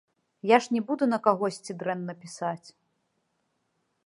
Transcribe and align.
Я 0.51 0.57
ж 0.59 0.73
не 0.75 0.81
буду 0.87 1.03
на 1.11 1.19
кагосьці 1.29 1.77
дрэнна 1.83 2.13
пісаць. 2.25 2.67